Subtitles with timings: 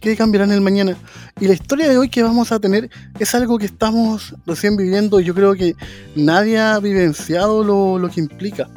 [0.00, 0.96] que cambiarán el mañana.
[1.40, 5.20] Y la historia de hoy que vamos a tener es algo que estamos recién viviendo
[5.20, 5.74] y yo creo que
[6.14, 8.68] nadie ha vivenciado lo, lo que implica.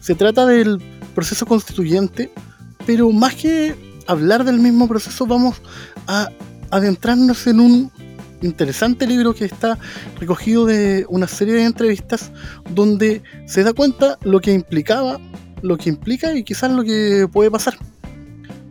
[0.00, 0.80] Se trata del
[1.14, 2.30] proceso constituyente,
[2.86, 3.74] pero más que
[4.06, 5.60] hablar del mismo proceso vamos
[6.06, 6.28] a
[6.70, 7.92] adentrarnos en un
[8.42, 9.78] interesante libro que está
[10.18, 12.30] recogido de una serie de entrevistas
[12.70, 15.18] donde se da cuenta lo que implicaba,
[15.62, 17.76] lo que implica y quizás lo que puede pasar.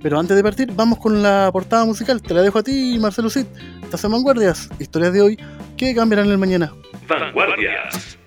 [0.07, 2.21] Pero antes de partir, vamos con la portada musical.
[2.21, 3.45] Te la dejo a ti, Marcelo Cid.
[3.83, 5.37] Estás en Vanguardias, historias de hoy
[5.75, 6.71] que cambiarán el mañana.
[7.09, 8.17] Vanguardias.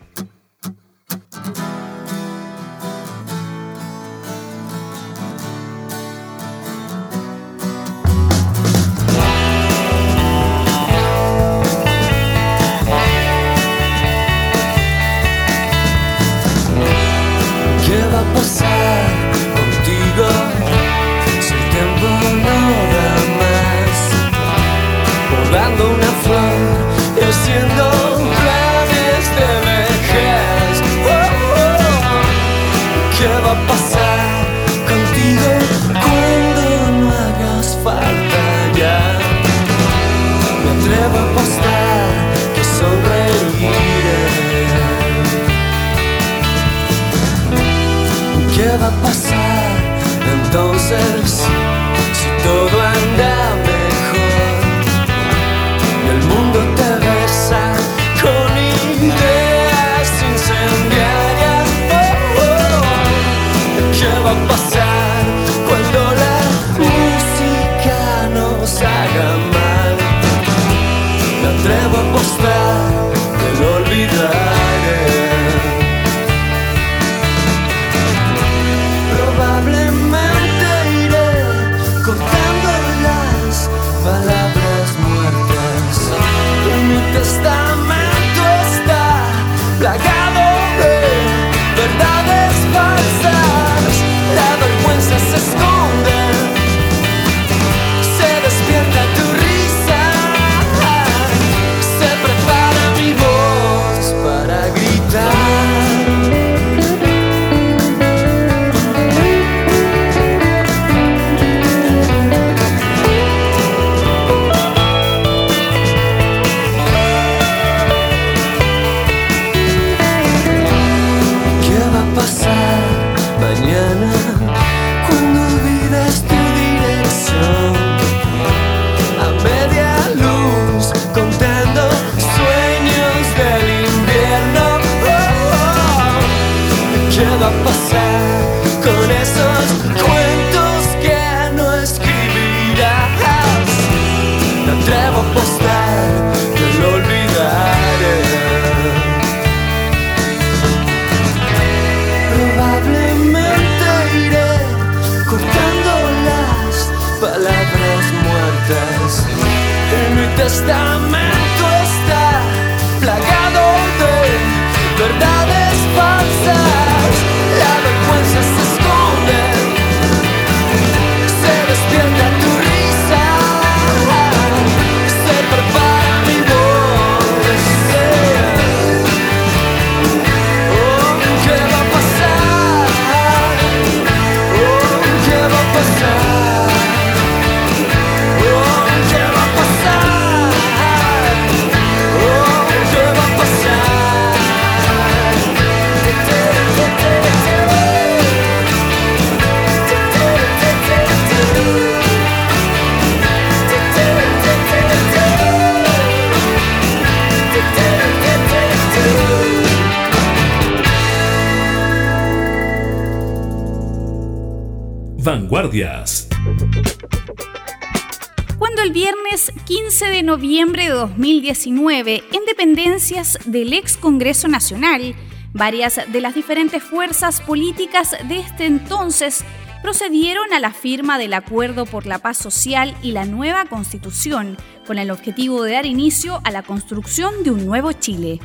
[218.56, 225.16] Cuando el viernes 15 de noviembre de 2019, en dependencias del ex Congreso Nacional,
[225.52, 229.44] varias de las diferentes fuerzas políticas de este entonces
[229.82, 234.56] procedieron a la firma del Acuerdo por la Paz Social y la nueva Constitución,
[234.86, 238.38] con el objetivo de dar inicio a la construcción de un nuevo Chile.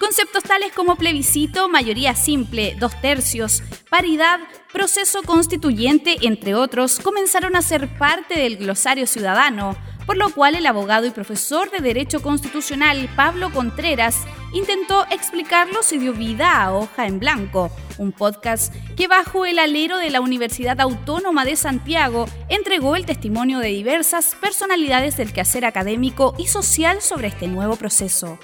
[0.00, 4.40] Conceptos tales como plebiscito, mayoría simple, dos tercios, paridad,
[4.72, 9.76] proceso constituyente, entre otros, comenzaron a ser parte del glosario ciudadano,
[10.06, 14.16] por lo cual el abogado y profesor de Derecho Constitucional Pablo Contreras
[14.54, 19.98] intentó explicarlos y dio vida a Hoja en Blanco, un podcast que bajo el alero
[19.98, 26.34] de la Universidad Autónoma de Santiago entregó el testimonio de diversas personalidades del quehacer académico
[26.38, 28.38] y social sobre este nuevo proceso.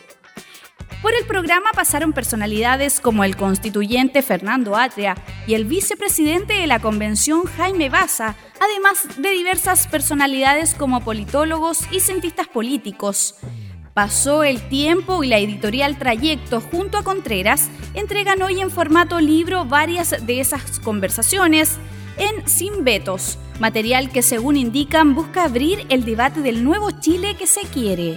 [1.03, 6.81] Por el programa pasaron personalidades como el constituyente Fernando Atria y el vicepresidente de la
[6.81, 13.37] convención Jaime Baza, además de diversas personalidades como politólogos y cientistas políticos.
[13.93, 19.67] Pasó el tiempo y la editorial Trayecto junto a Contreras entregan hoy en formato libro
[19.67, 21.79] varias de esas conversaciones
[22.17, 27.47] en Sin Vetos, material que según indican busca abrir el debate del nuevo Chile que
[27.47, 28.17] se quiere.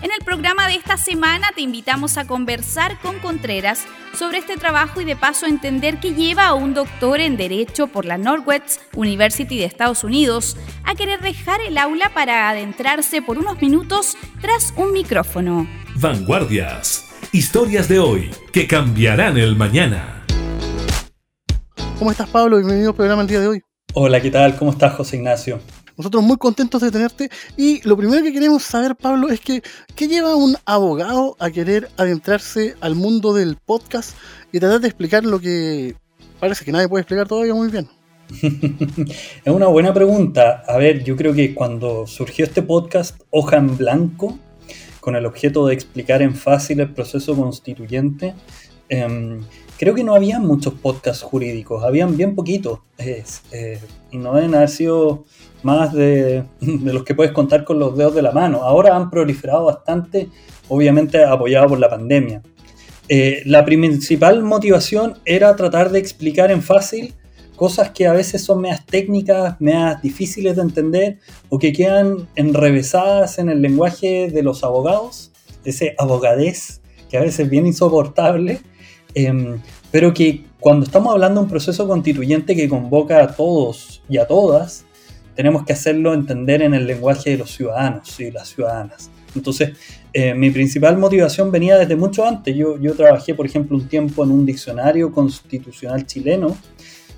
[0.00, 3.84] En el programa de esta semana te invitamos a conversar con Contreras
[4.16, 8.04] sobre este trabajo y de paso entender que lleva a un doctor en Derecho por
[8.04, 13.60] la Northwest University de Estados Unidos a querer dejar el aula para adentrarse por unos
[13.60, 15.66] minutos tras un micrófono.
[15.96, 17.04] Vanguardias.
[17.32, 20.24] Historias de hoy que cambiarán el mañana.
[21.98, 22.58] ¿Cómo estás, Pablo?
[22.58, 23.62] Bienvenido al programa el día de hoy.
[23.94, 24.56] Hola, ¿qué tal?
[24.56, 25.60] ¿Cómo estás, José Ignacio?
[25.98, 29.62] Nosotros muy contentos de tenerte y lo primero que queremos saber, Pablo, es que
[29.96, 34.16] ¿qué lleva un abogado a querer adentrarse al mundo del podcast
[34.52, 35.96] y tratar de explicar lo que
[36.38, 37.88] parece que nadie puede explicar todavía muy bien?
[39.44, 40.62] es una buena pregunta.
[40.68, 44.38] A ver, yo creo que cuando surgió este podcast, Hoja en Blanco,
[45.00, 48.34] con el objeto de explicar en fácil el proceso constituyente,
[48.88, 49.40] em,
[49.78, 52.80] creo que no había muchos podcasts jurídicos, habían bien poquitos.
[52.98, 53.78] Eh,
[54.10, 55.24] y no deben haber sido
[55.62, 58.62] más de, los que puedes contar con los dedos de la mano.
[58.64, 60.28] Ahora han proliferado bastante,
[60.68, 62.42] obviamente apoyado por la pandemia.
[63.08, 67.14] Eh, la principal motivación era tratar de explicar en fácil
[67.56, 73.38] cosas que a veces son medias técnicas, medias difíciles de entender o que quedan enrevesadas
[73.38, 75.32] en el lenguaje de los abogados,
[75.64, 78.60] ese abogadez que a veces es bien insoportable,
[79.26, 79.60] em,
[79.90, 84.26] pero que cuando estamos hablando de un proceso constituyente que convoca a todos y a
[84.26, 84.84] todas,
[85.34, 89.10] tenemos que hacerlo entender en el lenguaje de los ciudadanos y las ciudadanas.
[89.36, 89.70] Entonces,
[90.12, 92.56] eh, mi principal motivación venía desde mucho antes.
[92.56, 96.56] Yo, yo trabajé, por ejemplo, un tiempo en un diccionario constitucional chileno,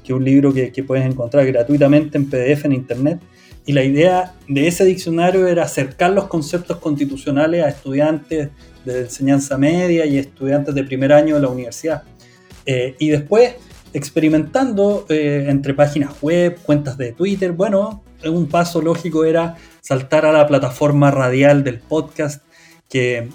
[0.04, 3.20] que es un libro que, que puedes encontrar gratuitamente en PDF en Internet.
[3.66, 8.50] Y la idea de ese diccionario era acercar los conceptos constitucionales a estudiantes
[8.84, 12.02] de enseñanza media y estudiantes de primer año de la universidad.
[12.66, 13.54] Eh, y después,
[13.92, 20.32] experimentando eh, entre páginas web, cuentas de Twitter, bueno, un paso lógico era saltar a
[20.32, 22.42] la plataforma radial del podcast,
[22.88, 23.28] que,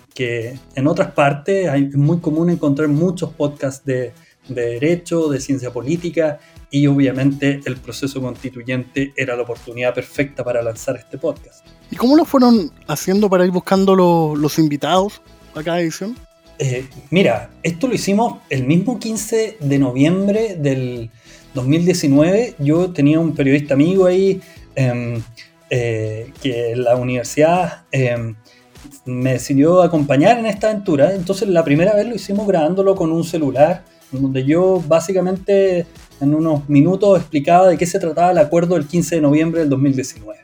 [0.75, 4.11] en otras partes es muy común encontrar muchos podcasts de,
[4.49, 6.39] derecho, de ciencia política,
[6.69, 11.65] y obviamente el proceso constituyente era la oportunidad perfecta para lanzar este podcast.
[11.91, 13.95] ¿Y cómo lo fueron haciendo para ir buscando
[14.35, 15.21] los invitados
[15.53, 16.15] a cada edición?
[16.57, 21.11] Eh, mira, esto lo hicimos el mismo 15 de noviembre del
[21.53, 22.55] 2019.
[22.59, 24.41] Yo tenía un periodista amigo ahí,
[24.75, 25.23] Em,
[25.69, 28.35] eh, que la universidad em,
[29.05, 31.15] me decidió acompañar en esta aventura.
[31.15, 35.87] Entonces la primera vez lo hicimos grabándolo con un celular, donde yo básicamente
[36.21, 39.69] en unos minutos explicaba de qué se trataba el acuerdo del 15 de noviembre del
[39.69, 40.39] 2019.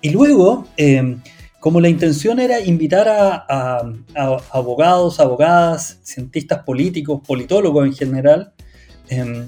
[0.00, 1.20] Y luego, em,
[1.60, 8.52] como la intención era invitar a, a, abogados, abogadas, cientistas políticos, politólogos en general,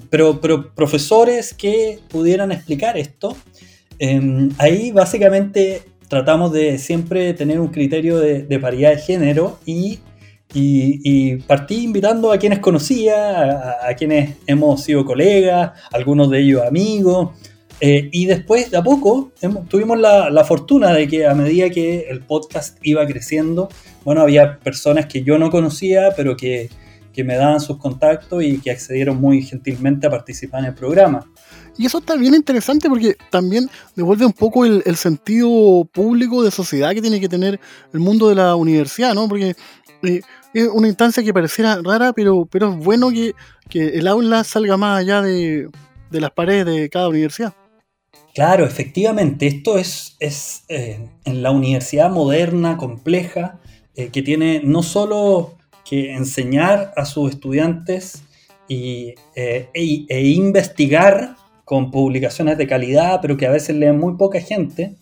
[0.08, 3.36] pero, pero profesores que pudieran explicar esto,
[4.02, 9.98] Em, ahí básicamente tratamos de siempre tener un criterio de, paridad de género y,
[11.46, 17.30] partí invitando a quienes conocía, a, quienes hemos sido colegas, algunos de ellos amigos.
[17.80, 19.32] Eh, y después, de a poco,
[19.68, 23.68] tuvimos la, fortuna de que a medida que el podcast iba creciendo,
[24.04, 26.68] bueno, había personas que yo no conocía, pero que,
[27.12, 31.26] que me daban sus contactos y que accedieron muy gentilmente a participar en el programa.
[31.78, 36.92] Y eso está bien interesante porque también devuelve un poco el, sentido público de sociedad
[36.92, 37.58] que tiene que tener
[37.94, 39.26] el mundo de la universidad, ¿no?
[39.26, 39.56] Porque
[40.02, 40.20] eh,
[40.54, 43.34] es una instancia que pareciera rara, pero, pero es bueno que,
[43.72, 45.68] el aula salga más allá de,
[46.10, 47.54] las paredes de cada universidad.
[48.34, 53.60] Claro, efectivamente, esto es, es eh, en la universidad moderna, compleja,
[53.96, 58.22] eh, que tiene no solo que enseñar a sus estudiantes
[58.68, 64.40] y, e, e investigar con publicaciones de calidad, pero que a veces leen muy poca
[64.40, 64.96] gente,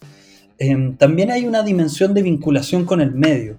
[0.99, 3.59] también hay una dimensión de vinculación con el medio.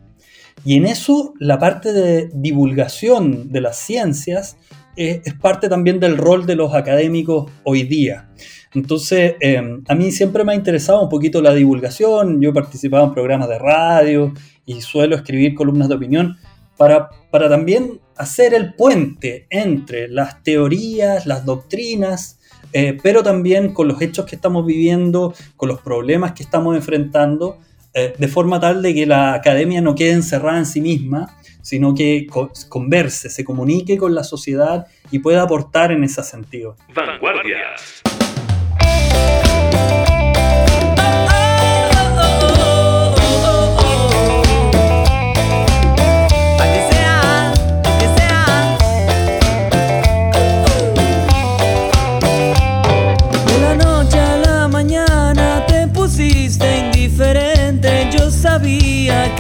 [0.65, 4.57] Y en eso la parte de divulgación de las ciencias
[4.95, 8.29] eh, es parte también del rol de los académicos hoy día.
[8.73, 13.05] Entonces, em, a mí siempre me ha interesado un poquito la divulgación, yo he participado
[13.05, 14.33] en programas de radio
[14.65, 16.37] y suelo escribir columnas de opinión
[16.77, 22.39] para, para también hacer el puente entre las teorías, las doctrinas,
[22.73, 27.57] eh, pero también con los hechos que estamos viviendo, con los problemas que estamos enfrentando,
[27.93, 31.93] eh, de forma tal de que la academia no quede encerrada en sí misma, sino
[31.93, 32.27] que
[32.69, 36.75] converse, se comunique con la sociedad y pueda aportar en ese sentido.
[36.93, 38.01] Vanguardias.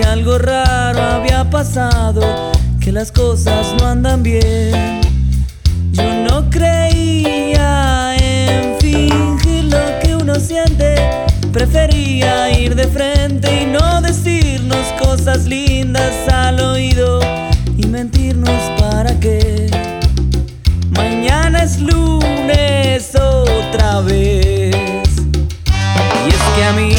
[0.09, 2.51] Algo raro había pasado,
[2.81, 5.01] que las cosas no andan bien.
[5.91, 10.95] Yo no creía en fingir lo que uno siente,
[11.53, 17.19] prefería ir de frente y no decirnos cosas lindas al oído
[17.77, 19.69] y mentirnos para qué.
[20.89, 24.75] Mañana es lunes otra vez.
[26.25, 26.98] Y es que a mí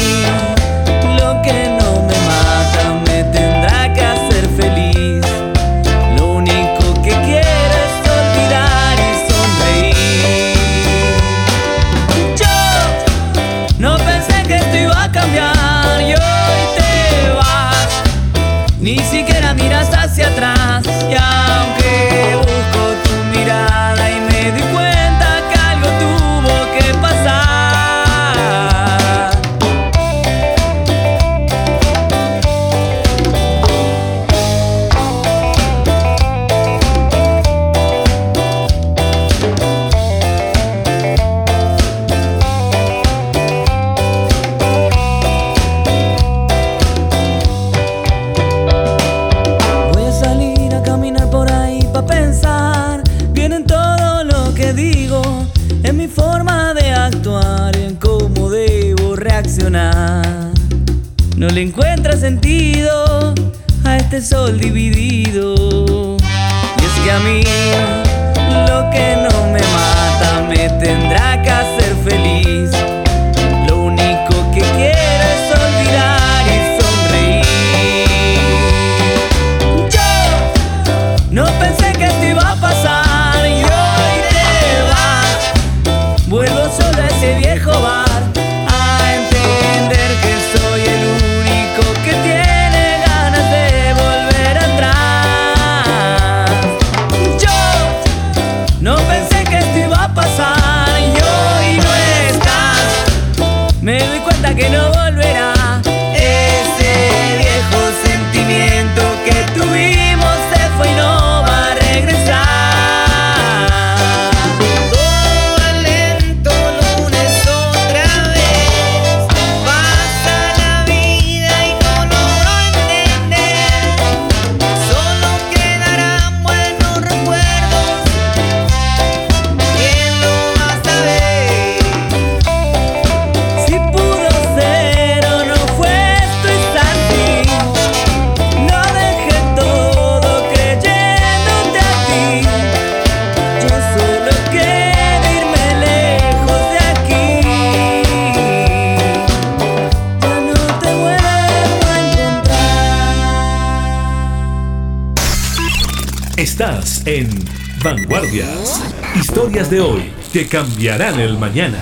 [158.11, 158.93] Vanguardias.
[159.15, 161.79] Historias de hoy que cambiarán el mañana.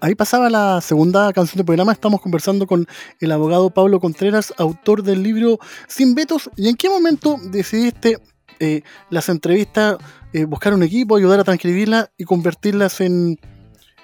[0.00, 1.92] Ahí pasaba la segunda canción del programa.
[1.92, 2.86] Estamos conversando con
[3.20, 6.48] el abogado Pablo Contreras, autor del libro Sin Vetos.
[6.56, 8.16] ¿Y en qué momento decidiste
[8.58, 9.98] eh, las entrevistas,
[10.32, 13.38] eh, buscar un equipo, ayudar a transcribirlas y convertirlas en,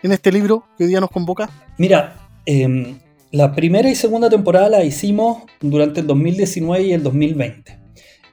[0.03, 1.49] en este libro que hoy día nos convoca?
[1.79, 2.99] Mira, eh,
[3.33, 7.79] la primera y segunda temporada la hicimos durante el 2019 y el 2020.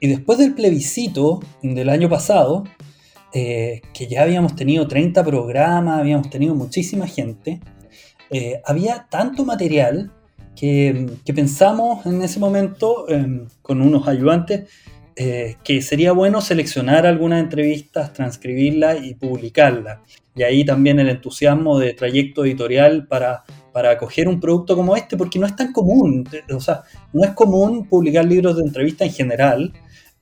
[0.00, 2.64] Y después del plebiscito del año pasado,
[3.32, 7.60] eh, que ya habíamos tenido 30 programas, habíamos tenido muchísima gente,
[8.30, 10.12] eh, había tanto material
[10.56, 14.68] que, pensamos en ese momento, em, con unos ayudantes,
[15.14, 19.98] eh, que sería bueno seleccionar algunas entrevistas, transcribirlas y publicarlas.
[20.34, 23.44] Y ahí también el entusiasmo de trayecto editorial para,
[23.78, 26.82] para acoger un producto como este, porque no es tan común, o sea,
[27.12, 29.72] no es común publicar libros de entrevista en general,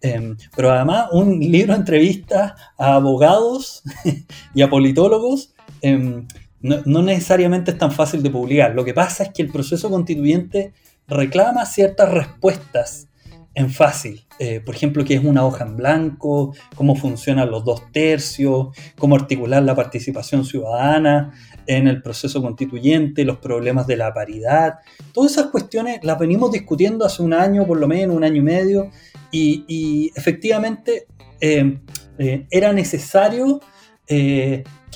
[0.02, 3.82] em, pero además un libro de entrevistas a abogados
[4.54, 6.26] y a politólogos em,
[6.60, 8.74] no, necesariamente es tan fácil de publicar.
[8.74, 10.74] Lo que pasa es que el proceso constituyente
[11.08, 13.08] reclama ciertas respuestas
[13.54, 14.26] en fácil.
[14.38, 19.16] Eh, por ejemplo, qué es una hoja en blanco, cómo funcionan los dos tercios, cómo
[19.16, 21.32] articular la participación ciudadana
[21.66, 24.74] en el proceso constituyente, los problemas de la paridad.
[25.12, 28.44] Todas esas cuestiones las venimos discutiendo hace un año, por lo menos, un año y
[28.44, 28.90] medio,
[29.30, 31.06] y, efectivamente
[31.40, 31.78] eh,
[32.18, 33.60] eh, era necesario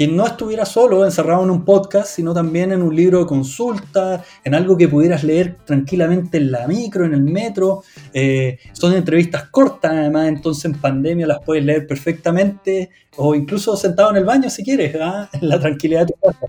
[0.00, 4.24] que no estuviera solo encerrado en un podcast, sino también en un libro de consulta,
[4.42, 7.82] en algo que pudieras leer tranquilamente en la micro, en el metro.
[8.14, 14.08] Eh, son entrevistas cortas, además, entonces en pandemia las puedes leer perfectamente, o incluso sentado
[14.08, 15.28] en el baño si quieres, ¿ah?
[15.34, 16.46] en la tranquilidad de tu casa.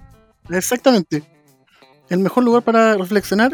[0.49, 1.21] Exactamente.
[2.07, 3.51] El mejor lugar para reflexionar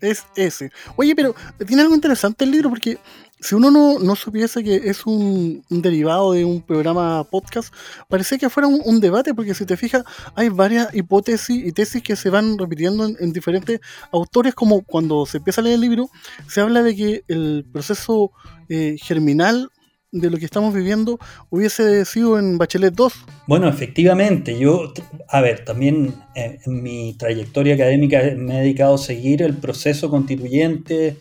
[0.00, 0.72] es ese.
[0.96, 2.98] Oye, pero tiene algo interesante el libro porque
[3.40, 7.72] si uno no, supiese que es un, derivado de un programa podcast,
[8.08, 12.16] parece que fuera un, debate, porque si te fijas, hay varias hipótesis y tesis que
[12.16, 16.08] se van repitiendo en, diferentes autores, como cuando se empieza a leer el libro,
[16.48, 18.32] se habla de que el proceso
[18.68, 19.70] eh, germinal
[20.12, 21.18] de lo que estamos viviendo
[21.50, 23.12] hubiese sido en Bachelet 2.
[23.46, 24.92] Bueno, efectivamente, yo,
[25.28, 30.08] a ver, también eh, en mi trayectoria académica me he dedicado a seguir el proceso
[30.08, 31.16] constituyente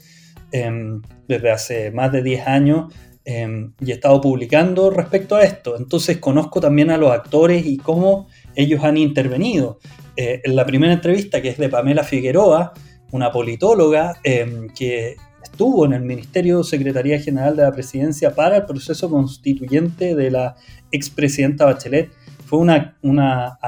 [0.58, 2.94] Em, desde hace más de 10 años
[3.26, 5.76] em, y he estado publicando respecto a esto.
[5.78, 9.80] Entonces conozco también a los actores y cómo ellos han intervenido.
[10.16, 12.72] Eh, en la primera entrevista, que es de Pamela Figueroa,
[13.12, 18.66] una politóloga em, que estuvo en el Ministerio Secretaría General de la Presidencia para el
[18.66, 20.56] proceso constituyente de la
[20.90, 22.12] expresidenta Bachelet,
[22.46, 23.60] fue una, una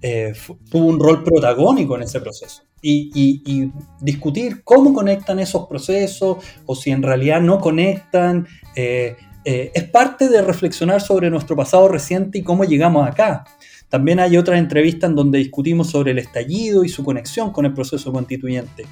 [0.00, 0.32] eh,
[0.70, 3.70] tuvo un rol protagónico en ese proceso y,
[4.00, 8.46] discutir cómo conectan esos procesos o si en realidad no conectan.
[8.76, 13.44] Eh, eh, es parte de reflexionar sobre nuestro pasado reciente y cómo llegamos acá.
[13.88, 17.72] También hay otras entrevistas en donde discutimos sobre el estallido y su conexión con el
[17.72, 18.84] proceso constituyente.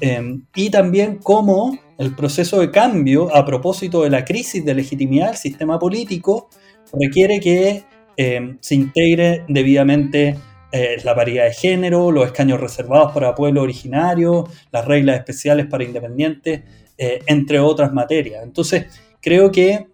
[0.00, 5.28] Em, y también cómo el proceso de cambio a propósito de la crisis de legitimidad
[5.28, 6.48] del sistema político
[6.92, 7.84] requiere que
[8.16, 10.36] em, se integre debidamente
[10.72, 15.82] eh, la paridad de género, los escaños reservados para pueblos originarios, las reglas especiales para
[15.82, 16.62] independientes,
[16.96, 18.44] eh, entre otras materias.
[18.44, 18.86] Entonces,
[19.20, 19.88] creo que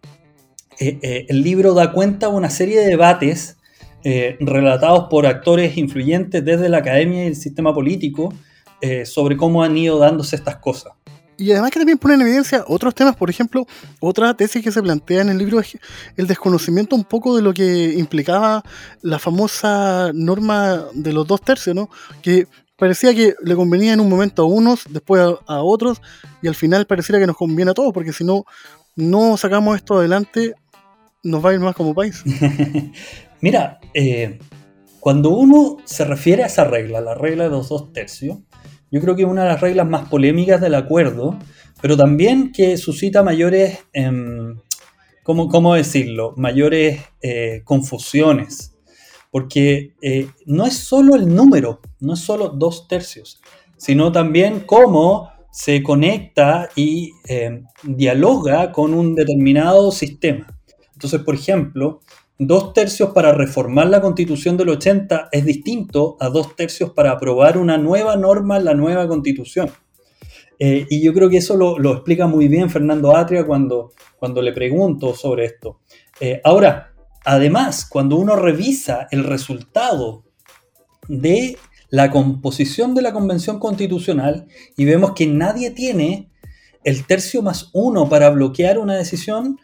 [0.78, 3.54] eh, el libro da cuenta de una serie de debates
[4.38, 8.32] relatados por actores influyentes desde la academia y el sistema político
[9.04, 10.92] sobre cómo han ido dándose estas cosas.
[11.38, 13.66] Y además que también pone en evidencia otros temas, por ejemplo,
[14.00, 15.76] otra tesis que se plantea en el libro es
[16.16, 18.62] el desconocimiento un poco de lo que implicaba
[19.02, 21.90] la famosa norma de los dos tercios, ¿no?
[22.22, 22.46] Que
[22.76, 26.00] parecía que le convenía en un momento a unos, después a, otros,
[26.42, 28.44] y al final pareciera que nos conviene a todos, porque si no,
[28.94, 30.54] no sacamos esto adelante,
[31.22, 32.22] nos va a ir más como país.
[33.40, 34.38] Mira, eh,
[35.00, 38.38] cuando uno se refiere a esa regla, la regla de los dos tercios,
[38.90, 41.38] yo creo que es una de las reglas más polémicas del acuerdo,
[41.80, 44.56] pero también que suscita mayores, em,
[45.22, 46.34] ¿cómo, decirlo?
[46.36, 48.74] Mayores eh, confusiones.
[49.30, 53.40] Porque eh, no es solo el número, no es solo dos tercios,
[53.76, 60.46] sino también cómo se conecta y em, dialoga con un determinado sistema.
[60.92, 62.00] Entonces, por ejemplo,
[62.38, 67.56] dos tercios para reformar la constitución del 80 es distinto a dos tercios para aprobar
[67.56, 69.70] una nueva norma en la nueva constitución.
[70.58, 74.52] Eh, y yo creo que eso lo, explica muy bien Fernando Atria cuando, cuando le
[74.52, 75.80] pregunto sobre esto.
[76.20, 76.92] Eh, ahora,
[77.24, 80.24] además, cuando uno revisa el resultado
[81.08, 81.56] de
[81.90, 84.46] la composición de la Convención Constitucional
[84.76, 86.30] y vemos que nadie tiene
[86.84, 89.58] el tercio más uno para bloquear una decisión,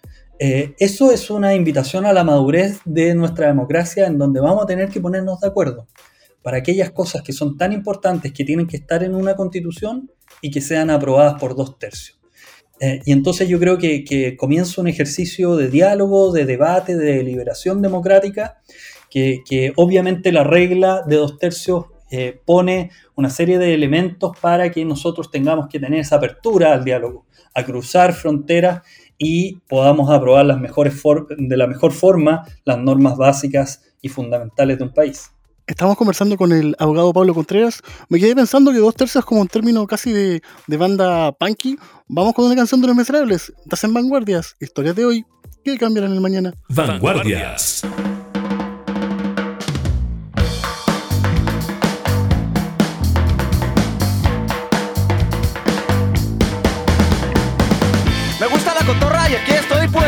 [0.45, 4.67] eh, eso es una invitación a la madurez de nuestra democracia en donde vamos a
[4.67, 5.87] tener que ponernos de acuerdo
[6.43, 10.51] para aquellas cosas que son tan importantes que tienen que estar en una constitución y
[10.51, 12.19] que sean aprobadas por dos tercios.
[12.81, 17.81] Eh, y entonces yo creo que, comienza un ejercicio de diálogo, de debate, de deliberación
[17.81, 18.61] democrática,
[19.09, 24.85] que, obviamente la regla de dos tercios eh, pone una serie de elementos para que
[24.85, 28.83] nosotros tengamos que tener esa apertura al diálogo, a cruzar fronteras
[29.25, 31.01] y podamos aprobar las mejores
[31.39, 35.31] de la mejor forma las normas básicas y fundamentales de un país.
[35.65, 37.83] Estamos conversando con el abogado Pablo Contreras.
[38.09, 41.77] Me quedé pensando que dos tercios como un término casi de, de banda punky.
[42.09, 43.53] Vamos con una canción de los miserables.
[43.63, 44.57] Estás en Vanguardias.
[44.59, 45.25] Historias de hoy
[45.65, 46.53] que cambiarán el mañana.
[46.69, 47.83] Vanguardias.
[47.85, 48.12] Me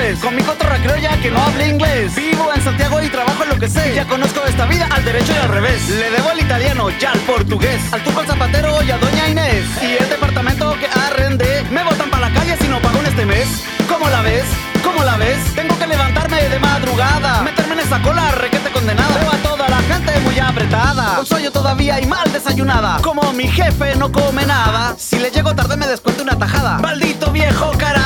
[0.04, 2.14] Con mi cotorra criolla que no habla inglés.
[2.14, 3.94] Vivo en Santiago y trabajo en lo que sé.
[3.94, 5.88] Ya conozco esta vida al derecho y al revés.
[5.88, 7.80] Le debo al italiano y al portugués.
[7.90, 9.64] Al turco al zapatero y a doña Inés.
[9.80, 13.24] Y el departamento que arrendé Me botan para la calle si no pago en este
[13.24, 13.48] mes.
[13.88, 14.44] ¿Cómo la ves?
[14.82, 15.38] ¿Cómo la ves?
[15.54, 17.40] Tengo que levantarme de madrugada.
[17.40, 19.18] Meterme en esa cola requete condenada.
[19.18, 21.16] Veo a toda la gente muy apretada.
[21.16, 22.98] Con sueño todavía y mal desayunada.
[23.00, 24.94] Como mi jefe no come nada.
[24.98, 26.78] Si le llego tarde me descuento una tajada.
[26.78, 28.04] Maldito viejo cara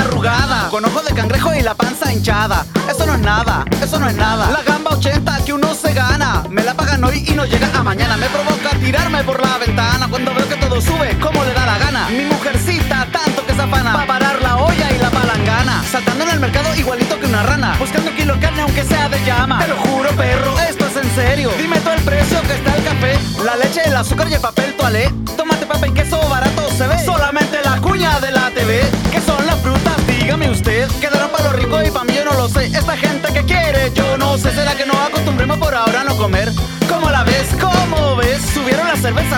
[0.70, 2.66] Con ojo de cangrejo y la panza hinchada.
[2.90, 4.50] Eso no es nada, eso no es nada.
[4.50, 6.42] La gamba 80 que uno se gana.
[6.50, 8.16] Me la pagan hoy y no llega a mañana.
[8.16, 10.08] Me provoca tirarme por la ventana.
[10.10, 12.08] Cuando veo que todo sube como le da la gana.
[12.08, 13.92] Mi mujercita tanto que se afana.
[13.92, 15.84] Pa' parar la olla y la palangana.
[15.84, 17.76] Saltando en el mercado igualito que una rana.
[17.78, 19.60] Buscando kilo carne aunque sea de llama.
[19.60, 21.52] Te lo juro perro, esto es en serio.
[21.56, 23.18] Dime todo el precio que está el café.
[23.44, 25.10] La leche, el azúcar y el papel toalé.
[25.36, 26.17] Tomate, papa y queso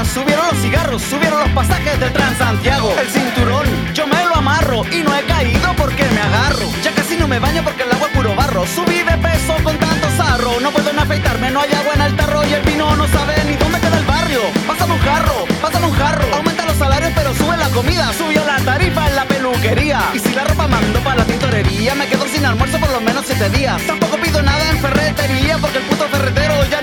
[0.05, 2.95] subieron los cigarros Subieron los pasajes del Transantiago.
[2.99, 6.67] El cinturón, yo me lo amarro Y no he caído porque me agarro.
[6.83, 8.67] Ya casi no me baño porque el agua es puro barro.
[8.67, 12.17] Subí de peso con tanto sarro No puedo ni afeitarme, no hay agua en el
[12.17, 14.41] tarro Y el vino no sabe ni dónde queda el barrio.
[14.67, 16.35] Pásame un jarro, pásame un jarro.
[16.35, 20.01] Aumenta los salarios pero sube la comida Subió la tarifa en la peluquería.
[20.15, 23.25] Y si la ropa mando para la tintorería Me quedo sin almuerzo por lo menos
[23.27, 23.81] siete días.
[23.87, 26.80] Tampoco pido nada en ferretería Porque el puto ferretero ya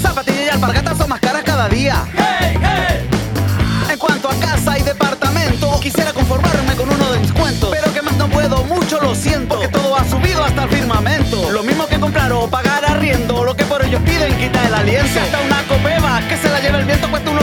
[0.00, 2.04] zapaterías Zapatillas y alpargatas son más caras cada día
[3.94, 7.70] en cuanto a casa y departamento, quisiera conformarme con uno de descuento.
[7.70, 9.54] Pero que más no puedo, mucho lo siento.
[9.54, 11.48] Porque todo ha subido hasta el firmamento.
[11.52, 13.44] Lo mismo que comprar o pagar arriendo.
[13.44, 15.12] Lo que por ellos piden quita el aliento.
[15.12, 17.38] Si hasta una copeva que se la lleve el viento cuesta un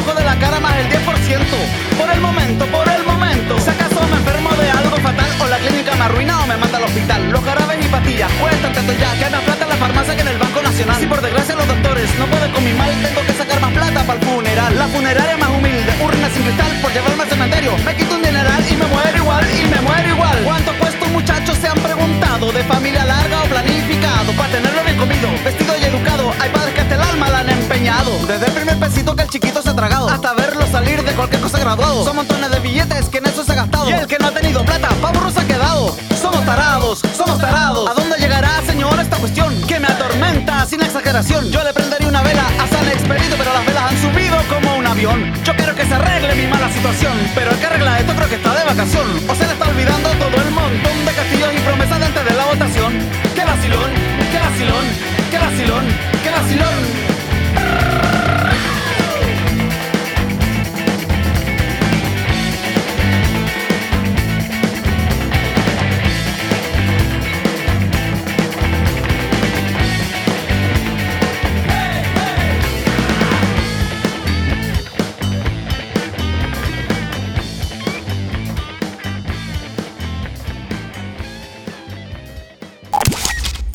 [29.03, 30.07] que el chiquito se ha tragado.
[30.07, 32.05] Hasta verlo salir de cualquier cosa graduado.
[32.05, 33.89] Son montones de billetes que en eso se ha gastado.
[33.89, 35.95] Y el que no ha tenido plata, pa' burro se ha quedado.
[36.21, 37.89] Somos tarados, somos tarados.
[37.89, 39.59] ¿A dónde llegará, señor, esta cuestión?
[39.67, 41.49] Que me atormenta sin exageración.
[41.49, 44.85] Yo le prendería una vela a San Expedito, pero las velas han subido como un
[44.85, 45.33] avión.
[45.43, 48.35] Yo quiero que se arregle mi mala situación, pero el que arregla esto creo que
[48.35, 49.07] está de vacación.
[49.27, 52.33] O se le está olvidando todo el montón de castillos y promesas de antes de
[52.35, 52.93] la votación.
[53.33, 53.91] ¡Qué vacilón!
[54.31, 54.85] ¡Qué vacilón!
[55.31, 55.85] ¡Qué vacilón!
[56.23, 57.10] ¡Qué vacilón!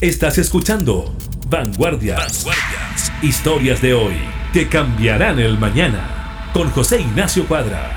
[0.07, 1.13] Estás escuchando
[1.49, 2.45] Vanguardias.
[2.45, 3.13] Vanguardias.
[3.23, 4.15] Historias de hoy
[4.53, 6.51] que cambiarán el mañana.
[6.53, 7.91] Con José Ignacio Cuadra.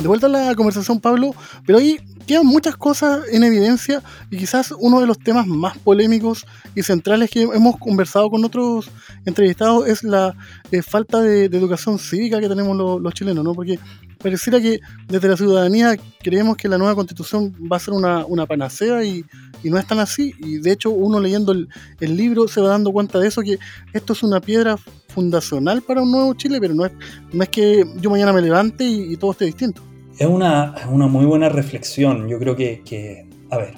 [0.00, 1.34] De vuelta a la conversación, Pablo,
[1.66, 1.98] pero ahí
[2.28, 7.30] quedan muchas cosas en evidencia y quizás uno de los temas más polémicos y centrales
[7.30, 8.90] que hemos conversado con otros
[9.24, 10.36] entrevistados es la
[10.70, 13.54] eh, falta de, educación cívica que tenemos los, los chilenos, ¿no?
[13.54, 13.78] Porque
[14.18, 18.44] pareciera que desde la ciudadanía creemos que la nueva constitución va a ser una, una
[18.44, 19.24] panacea y,
[19.64, 20.34] no es tan así.
[20.38, 21.68] Y de hecho uno leyendo el,
[22.16, 23.58] libro se va dando cuenta de eso, que
[23.94, 24.76] esto es una piedra
[25.08, 26.92] fundacional para un nuevo Chile, pero no es,
[27.32, 29.87] no es que yo mañana me levante y todo esté distinto.
[30.18, 32.28] Es una, una, muy buena reflexión.
[32.28, 33.74] Yo creo que, que a ver,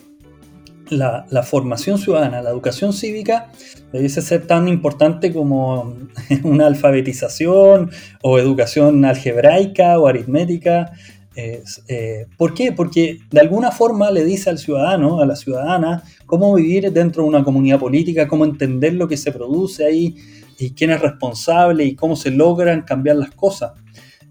[0.91, 3.51] la, formación ciudadana, la educación cívica,
[3.93, 5.97] debiese ser tan importante como
[6.45, 7.91] una alfabetización
[8.23, 10.93] o educación algebraica o aritmética.
[11.37, 12.73] Eh, ¿Por qué?
[12.73, 17.29] Porque de alguna forma le dice al ciudadano, a la ciudadana, cómo vivir dentro de
[17.29, 20.17] una comunidad política, cómo entender lo que se produce ahí
[20.59, 23.73] y quién es responsable y cómo se logran cambiar las cosas.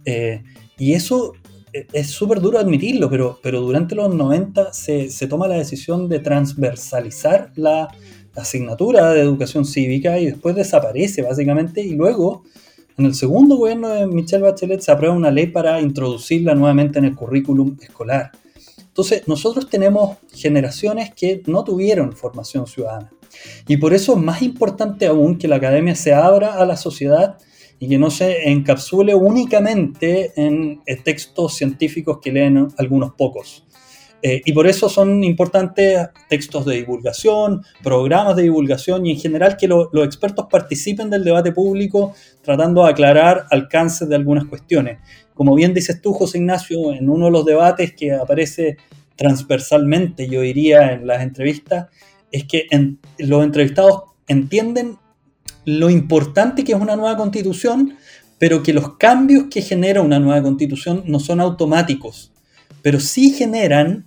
[0.06, 0.44] Eh,
[0.78, 1.34] y eso
[1.74, 6.20] es súper duro admitirlo, pero, pero durante los 90 se, se toma la decisión de
[6.20, 7.88] transversalizar la
[8.36, 12.44] asignatura de educación cívica y después desaparece básicamente y luego
[12.98, 17.06] en el segundo gobierno de Michelle Bachelet se aprueba una ley para introducirla nuevamente en
[17.06, 18.32] el currículum escolar.
[18.78, 23.10] Entonces, nosotros tenemos generaciones que no tuvieron formación ciudadana.
[23.70, 27.38] Y por eso es más importante aún que la academia se abra a la sociedad
[27.80, 33.64] y que no se encapsule únicamente en eh, textos científicos que leen algunos pocos.
[34.22, 39.56] Eh, y por eso son importantes textos de divulgación, programas de divulgación y en general
[39.56, 45.00] que los expertos participen del debate público tratando de aclarar alcances de algunas cuestiones.
[45.34, 48.76] Como bien dices tú, José Ignacio, en uno de los debates que aparece
[49.16, 51.88] transversalmente, yo diría, en las entrevistas,
[52.32, 52.68] es que
[53.18, 54.98] los entrevistados entienden
[55.78, 57.98] lo importante que es una nueva constitución,
[58.38, 62.32] pero que los cambios que genera una nueva constitución no son automáticos
[62.82, 64.06] pero sí generan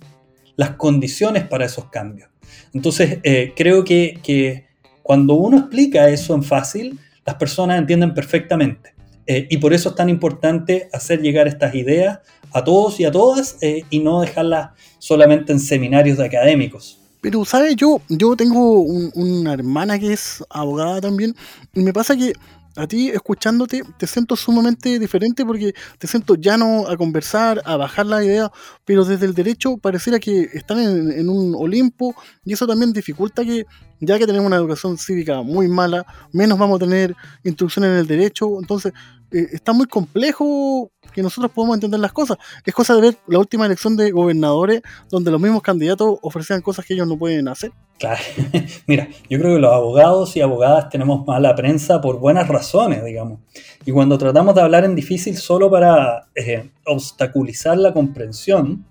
[0.55, 2.29] las condiciones para esos cambios.
[2.73, 4.65] Entonces, eh, creo que,
[5.01, 8.93] cuando uno explica eso en fácil, las personas entienden perfectamente.
[9.25, 12.19] Eh, y por eso es tan importante hacer llegar estas ideas
[12.51, 17.02] a todos y a todas eh, y no dejarlas solamente en seminarios de académicos.
[17.23, 17.77] Pero, ¿sabes?
[17.77, 21.33] Yo, yo tengo una hermana que es abogada también
[21.73, 22.33] y me pasa que
[22.75, 28.07] a ti escuchándote te siento sumamente diferente porque te siento llano a conversar, a bajar
[28.07, 28.51] la idea,
[28.83, 33.65] pero desde el derecho pareciera que están en, un Olimpo y eso también dificulta que,
[34.01, 38.05] ya que tenemos una educación cívica muy mala, menos vamos a tener instrucción en el
[38.05, 38.91] derecho, entonces
[39.33, 42.37] eh, está muy complejo que nosotros podamos entender las cosas.
[42.65, 46.85] Es cosa de ver la última elección de gobernadores donde los mismos candidatos ofrecían cosas
[46.85, 47.71] que ellos no pueden hacer.
[47.99, 48.21] Claro,
[48.87, 53.39] mira, yo creo que los abogados y abogadas tenemos mala prensa por buenas razones, digamos.
[53.85, 58.85] Y cuando tratamos de hablar en difícil solo para eh, obstaculizar la comprensión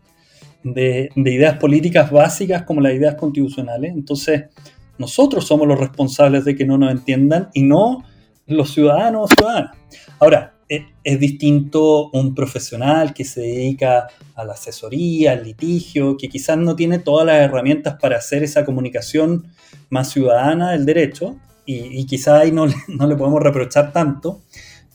[0.62, 4.44] de, ideas políticas básicas como las ideas constitucionales, entonces
[4.98, 8.04] nosotros somos los responsables de que no nos entiendan y no
[8.46, 9.76] los ciudadanos o ciudadanas.
[10.18, 16.28] Ahora, e, es, distinto un profesional que se dedica a la asesoría, al litigio, que
[16.28, 19.46] quizás no tiene todas las herramientas para hacer esa comunicación
[19.90, 24.40] más ciudadana del derecho, y, quizás ahí no, le podemos reprochar tanto,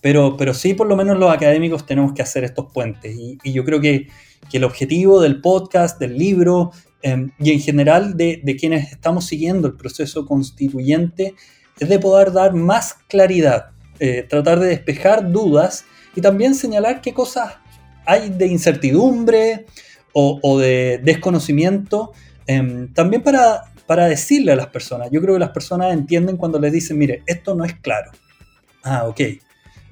[0.02, 3.16] pero, pero sí por lo menos los académicos tenemos que hacer estos puentes.
[3.16, 4.08] Y, yo creo que,
[4.50, 9.26] que, el objetivo del podcast, del libro em, y en general de, de quienes estamos
[9.26, 11.36] siguiendo el proceso constituyente
[11.80, 15.86] es de poder dar más claridad eh, tratar de despejar dudas
[16.16, 17.56] y también señalar qué cosas
[18.06, 19.66] hay de incertidumbre
[20.20, 22.12] o, de desconocimiento,
[22.48, 25.10] em, también para, para decirle a las personas.
[25.12, 28.10] Yo creo que las personas entienden cuando les dicen, mire, esto no es claro.
[28.84, 29.20] Ah, ok.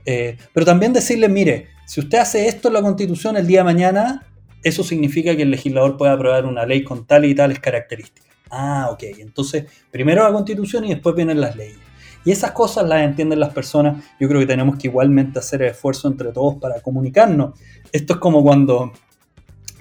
[0.07, 3.65] Eh, pero también decirle, mire, si usted hace esto en la constitución el día de
[3.65, 4.25] mañana,
[4.63, 8.24] eso significa que el legislador puede aprobar una ley con tal y tales características.
[8.49, 9.03] Ah, ok.
[9.19, 11.77] Entonces, primero la constitución y después vienen las leyes.
[12.23, 14.03] Y esas cosas las entienden las personas.
[14.19, 17.57] Yo creo que tenemos que igualmente hacer el esfuerzo entre todos para comunicarnos.
[17.91, 18.91] Esto es como cuando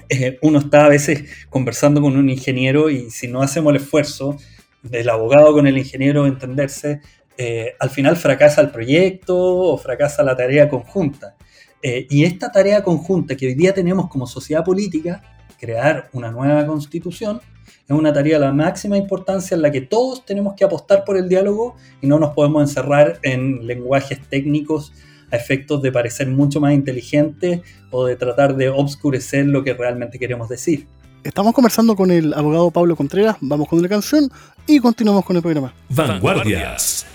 [0.08, 4.36] eh, uno está a veces conversando con un ingeniero y si no hacemos el esfuerzo
[4.82, 7.00] del abogado con el ingeniero entenderse,
[7.38, 11.36] eh, al final fracasa el proyecto o fracasa la tarea conjunta.
[11.82, 15.22] Eh, y esta tarea conjunta que hoy día tenemos como sociedad política,
[15.58, 17.40] crear una nueva constitución,
[17.86, 21.16] es una tarea de la máxima importancia en la que todos tenemos que apostar por
[21.16, 24.92] el diálogo y no nos podemos encerrar en lenguajes técnicos
[25.30, 30.18] a efectos de parecer mucho más inteligentes o de tratar de obscurecer lo que realmente
[30.18, 30.86] queremos decir.
[31.22, 34.30] Estamos conversando con el abogado Pablo Contreras, vamos con la canción
[34.66, 35.74] y continuamos con el programa.
[35.88, 37.06] Vanguardias.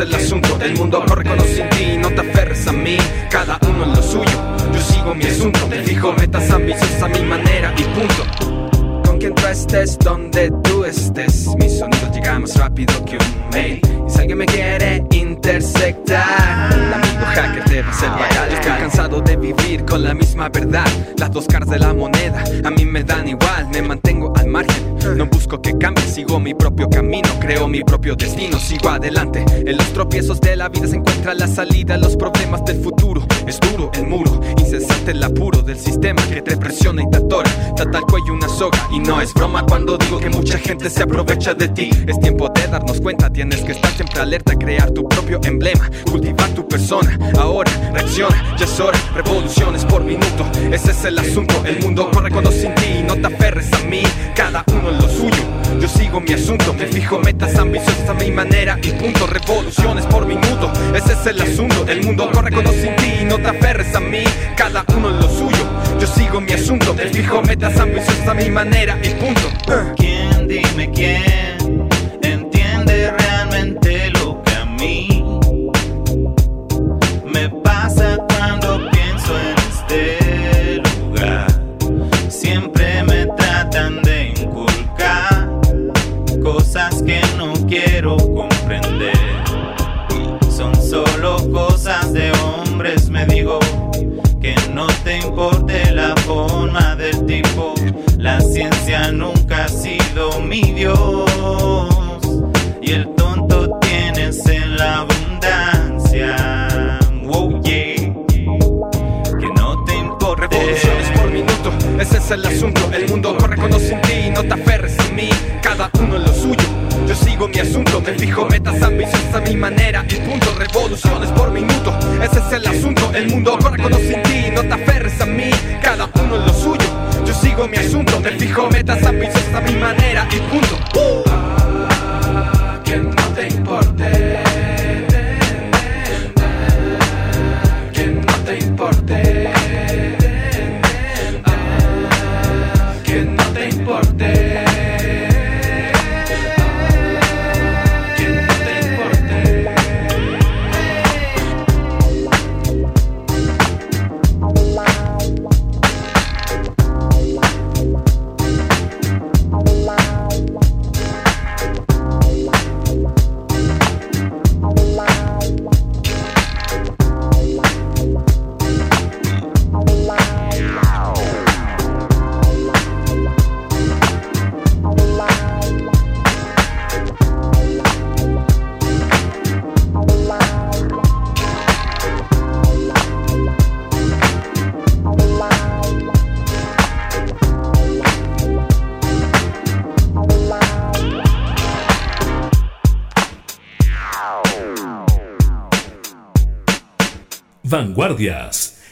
[0.00, 0.58] El asunto.
[0.60, 2.96] El mundo corre con sin ti, no te aferres a mí.
[3.30, 5.60] Cada uno en lo suyo, yo sigo mi asunto.
[5.68, 9.02] Te fijo metas ambiciosas a mi manera y punto.
[9.04, 13.80] Con quien tú estés, donde tú estés, mi sonido llega más rápido que un mail.
[14.06, 18.50] Y si alguien me quiere intersectar, un amigo hacker debe ser bacán.
[18.50, 20.86] Yo estoy cansado de vivir con la misma verdad.
[21.16, 24.85] Las dos caras de la moneda a mí me dan igual, me mantengo al margen
[25.14, 29.44] No busco que cambie, sigo mi propio camino, creo mi propio destino, sigo adelante.
[29.64, 33.26] En los tropiezos de la vida se encuentra la salida, los problemas del futuro.
[33.46, 37.50] Es duro el muro, incesante el apuro del sistema que te presiona y te atora.
[37.76, 41.02] Trata el cuello una soga y no es broma cuando digo que mucha gente se
[41.02, 41.90] aprovecha de ti.
[42.06, 46.50] Es tiempo de darnos cuenta, tienes que estar siempre alerta, crear tu propio emblema, cultivar
[46.50, 47.18] tu persona.
[47.38, 50.44] Ahora reacciona, ya es hora, revoluciones por minuto.
[50.72, 54.02] Ese es el asunto, el mundo corre cuando sin ti, no te aferres a mí,
[54.34, 55.42] cada uno lo suyo.
[55.80, 60.26] Yo sigo mi asunto, me fijo metas ambiciosas a mi manera y punto, revoluciones por
[60.26, 60.72] minuto.
[60.94, 64.24] Ese es el asunto, el mundo corre cuando sin ti, no te aferres a mí,
[64.56, 65.64] cada uno en lo suyo.
[66.00, 69.94] Yo sigo mi asunto, me fijo metas ambiciosas a mi manera y punto.
[69.96, 71.45] ¿Quién, dime quién,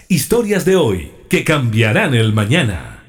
[0.08, 3.04] Historias de hoy que cambiarán el mañana.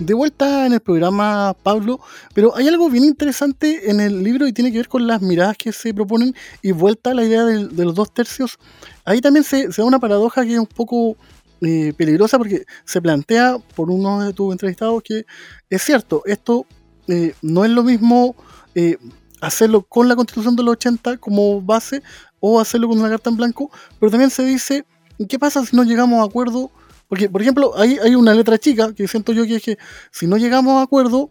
[0.00, 2.00] De vuelta en el programa, Pablo,
[2.34, 5.56] pero hay algo bien interesante en el libro y tiene que ver con las miradas
[5.56, 8.58] que se proponen y vuelta a la idea de, los dos tercios.
[9.04, 11.16] Ahí también se, se da una paradoja que es un poco
[11.60, 15.24] eh, peligrosa porque se plantea por uno de tus entrevistados que
[15.68, 16.66] es cierto, esto
[17.06, 18.34] eh, no es lo mismo
[18.74, 18.96] eh,
[19.40, 22.02] hacerlo con la constitución de los 80 como base
[22.40, 24.84] o hacerlo con una carta en blanco, pero también se dice,
[25.28, 26.70] ¿qué pasa si no llegamos a acuerdo?
[27.08, 29.78] Porque, por ejemplo, hay, hay una letra chica que siento yo que es que
[30.10, 31.30] si no llegamos a acuerdo,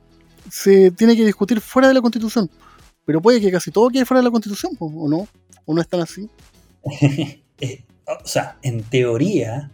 [0.52, 2.50] se tiene que discutir fuera de la constitución.
[3.06, 5.28] Pero puede que casi todo quede fuera de la constitución, ¿o no?
[5.65, 6.30] ¿O no es tan así?
[7.62, 9.69] Eh, o sea, en teoría,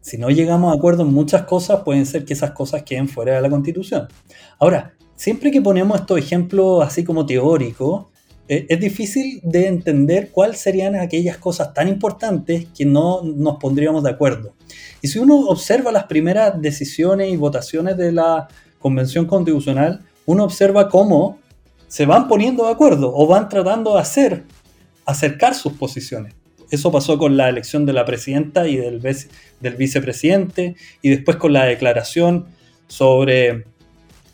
[0.00, 3.36] si no llegamos a acuerdo en muchas cosas, pueden ser que esas cosas queden fuera
[3.36, 4.08] de la Constitución.
[4.58, 8.06] Ahora, siempre que ponemos estos ejemplos así como teóricos,
[8.50, 14.02] eh, es difícil de entender cuáles serían aquellas cosas tan importantes que no nos pondríamos
[14.02, 14.54] de acuerdo.
[15.00, 18.48] Y si uno observa las primeras decisiones y votaciones de la
[18.80, 21.38] Convención Constitucional, uno observa cómo
[21.86, 24.42] se van poniendo de acuerdo o van tratando de hacer,
[25.06, 26.34] acercar sus posiciones.
[26.72, 31.52] Eso pasó con la elección de la presidenta y del, del vicepresidente, y después con
[31.52, 32.46] la declaración
[32.88, 33.64] sobre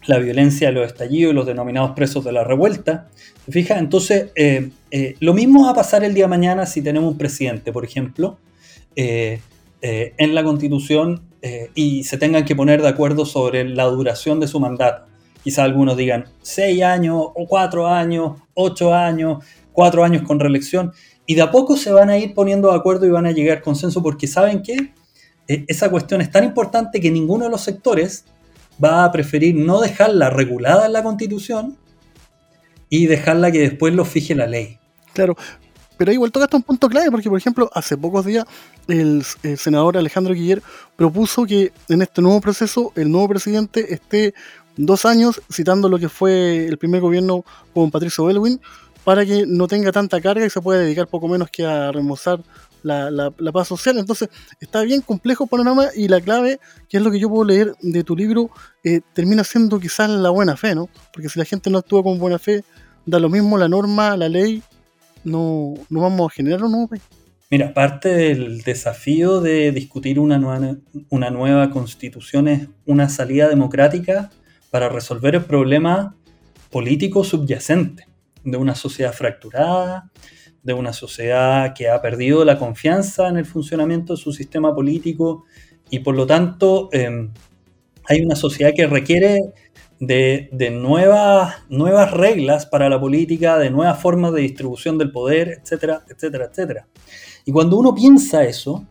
[0.07, 3.09] la violencia los estallidos y los denominados presos de la revuelta.
[3.47, 3.79] ¿Te fijas?
[3.79, 7.17] Entonces, eh, eh, lo mismo va a pasar el día de mañana si tenemos un
[7.17, 8.39] presidente, por ejemplo,
[8.97, 9.41] eh,
[9.81, 11.23] en la constitución
[11.77, 15.07] y se tengan que poner de acuerdo sobre la duración de su mandato.
[15.45, 20.93] Quizá algunos digan seis años o cuatro años, ocho años, cuatro años con reelección,
[21.25, 23.59] y de a poco se van a ir poniendo de acuerdo y van a llegar
[23.59, 24.93] a consenso porque saben que
[25.47, 28.25] esa cuestión es tan importante que ninguno de los sectores
[28.83, 31.79] va a preferir no dejarla regulada en la constitución
[32.89, 34.79] y dejarla que después lo fije la ley.
[35.13, 35.37] Claro.
[35.97, 38.45] Pero igual tocaste un punto clave, porque por ejemplo, hace pocos días
[38.87, 39.25] el,
[39.57, 40.63] senador Alejandro Guiller
[40.95, 44.35] propuso que en este nuevo proceso el nuevo presidente esté
[44.77, 48.61] dos años citando lo que fue el primer gobierno con Patricio Belwin
[49.05, 52.41] para que no tenga tanta carga y se pueda dedicar poco menos que a remozar
[52.87, 53.99] la, paz social.
[53.99, 54.29] Entonces,
[54.61, 56.59] está bien complejo el panorama y la clave,
[56.89, 58.51] que es lo que yo puedo leer de tu libro,
[58.85, 60.89] eh, termina siendo quizás la buena fe, ¿no?
[61.13, 62.65] Porque si la gente no actúa con buena fe,
[63.05, 64.63] da lo mismo la norma, la ley,
[65.25, 67.03] no, no vamos a generar un nuevo país.
[67.49, 70.77] Mira, parte del desafío de discutir una nueva,
[71.11, 74.31] una nueva constitución es una salida democrática
[74.71, 76.17] para resolver el problema
[76.71, 78.09] político subyacente
[78.43, 80.11] de una sociedad fracturada,
[80.67, 85.45] de una sociedad que ha perdido la confianza en el funcionamiento de su sistema político
[85.91, 87.31] y por lo tanto eh,
[88.09, 89.39] hay una sociedad que requiere
[90.01, 95.61] de, de, nuevas, nuevas reglas para la política, de nuevas formas de distribución del poder,
[95.63, 96.89] etcétera, etcétera, etcétera.
[97.45, 98.85] Y cuando uno piensa eso,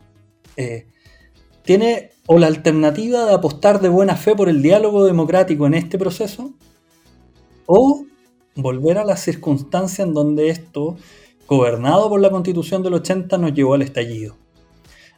[0.56, 0.88] eh,
[1.62, 5.98] tiene o la alternativa de apostar de buena fe por el diálogo democrático en este
[5.98, 6.54] proceso,
[7.66, 8.06] o
[8.56, 10.96] volver a la circunstancia en donde esto
[11.48, 14.36] gobernado por la constitución del 80 nos llevó al estallido.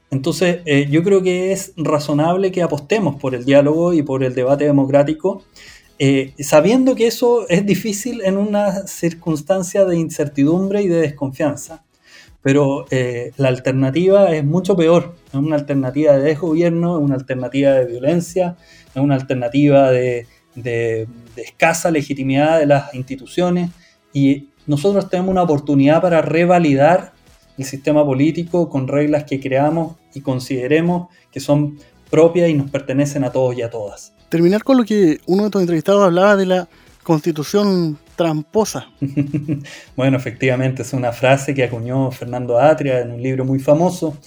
[0.09, 4.33] Entonces, eh, yo creo que es razonable que apostemos por el diálogo y por el
[4.33, 5.43] debate democrático,
[5.99, 11.83] eh, sabiendo que eso es difícil en una circunstancia de incertidumbre y de desconfianza.
[12.41, 15.15] Pero eh, la alternativa es mucho peor.
[15.27, 18.55] Es una alternativa de desgobierno, es una alternativa de violencia,
[18.95, 20.27] es una alternativa de,
[21.35, 23.71] escasa legitimidad de las instituciones.
[24.13, 27.13] Y nosotros tenemos una oportunidad para revalidar
[27.57, 33.23] el sistema político con reglas que creamos y consideremos que son propias y nos pertenecen
[33.23, 34.13] a todos y a todas.
[34.29, 36.67] Terminar con lo que uno de tus entrevistados hablaba de la
[37.03, 38.89] constitución tramposa.
[39.95, 44.17] bueno, efectivamente, es una frase que acuñó Fernando Atria en un libro muy famoso,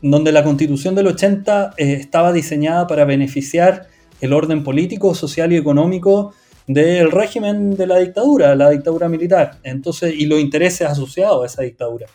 [0.00, 3.88] donde la constitución del 80 eh, estaba diseñada para beneficiar
[4.20, 6.32] el orden político, social y económico
[6.66, 11.62] del régimen de la dictadura, la dictadura militar, entonces, y los intereses asociados a esa
[11.62, 12.06] dictadura.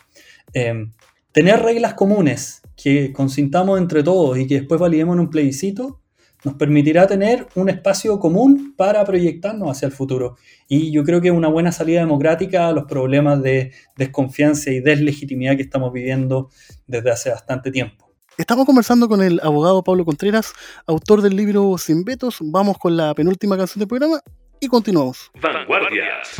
[0.54, 0.86] Eh,
[1.32, 6.00] tener reglas comunes que consintamos entre todos y que después validemos en un plebiscito,
[6.44, 10.36] nos permitirá tener un espacio común para proyectarnos hacia el futuro.
[10.68, 14.80] Y yo creo que es una buena salida democrática a los problemas de desconfianza y
[14.80, 16.50] deslegitimidad que estamos viviendo
[16.86, 18.07] desde hace bastante tiempo.
[18.38, 20.52] Estamos conversando con el abogado Pablo Contreras,
[20.86, 22.38] autor del libro Sin Vetos.
[22.40, 24.20] Vamos con la penúltima canción del programa
[24.60, 25.32] y continuamos.
[25.42, 26.38] Vanguardias.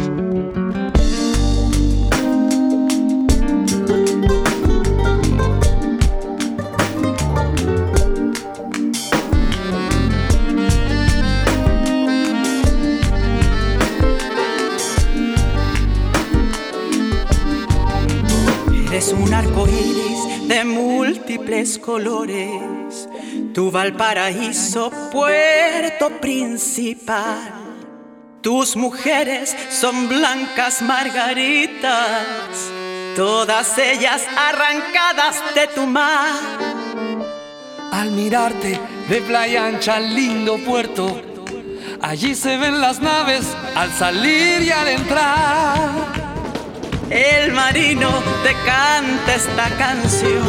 [18.86, 20.17] Eres un arco iris
[20.48, 23.06] de múltiples colores,
[23.52, 27.52] tu Valparaíso, puerto principal.
[28.40, 32.24] Tus mujeres son blancas margaritas,
[33.14, 36.40] todas ellas arrancadas de tu mar.
[37.92, 38.80] Al mirarte
[39.10, 41.20] de playa ancha al lindo puerto,
[42.00, 46.27] allí se ven las naves al salir y al entrar.
[47.10, 48.10] El marino
[48.42, 50.42] te canta esta canción.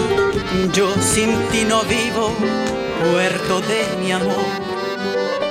[0.73, 2.33] Yo sin ti no vivo,
[3.11, 4.35] puerto de mi amor.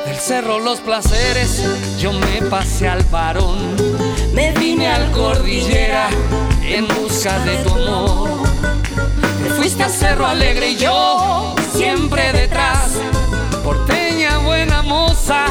[0.05, 1.63] Del cerro los placeres,
[1.99, 3.75] yo me pasé al varón.
[4.35, 6.09] Me vine al cordillera
[6.63, 8.43] en busca de tu amor.
[9.43, 12.91] Te fuiste a Cerro Alegre y yo siempre detrás.
[13.65, 15.47] Porteña buena moza,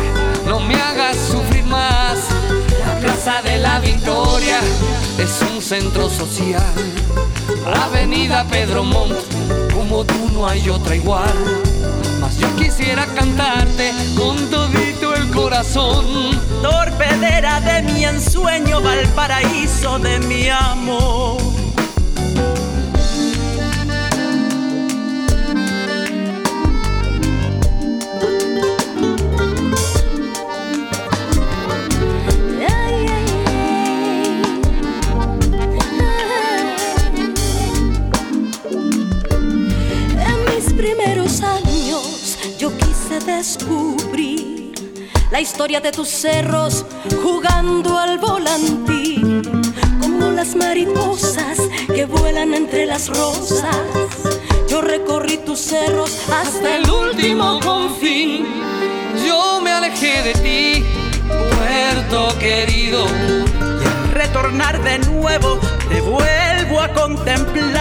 [0.46, 2.37] no me hagas sufrir más.
[3.28, 4.62] De la Victoria
[5.18, 6.64] es un centro social.
[7.84, 9.18] Avenida Pedro Montt,
[9.74, 11.34] como tú no hay otra igual.
[12.22, 16.40] Mas yo quisiera cantarte con todito el corazón.
[16.62, 21.67] Torpedera de mi ensueño, Valparaíso de mi amor.
[43.28, 44.74] Descubrir
[45.32, 46.86] la historia de tus cerros
[47.22, 49.42] jugando al volantín,
[50.02, 51.58] como las mariposas
[51.94, 53.76] que vuelan entre las rosas.
[54.70, 58.46] Yo recorrí tus cerros hasta el último confín.
[59.28, 60.86] Yo me alejé de ti,
[61.28, 63.06] puerto querido.
[63.06, 65.60] Y al retornar de nuevo,
[65.90, 67.77] te vuelvo a contemplar.